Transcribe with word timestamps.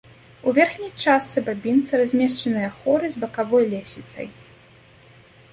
У 0.51 0.53
верхняй 0.57 0.89
частцы 1.03 1.43
бабінца 1.49 1.93
размешчаныя 2.03 2.69
хоры 2.81 3.05
з 3.17 3.23
бакавой 3.27 3.63
лесвіцай. 3.75 4.27